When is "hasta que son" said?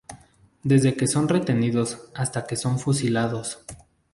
2.15-2.79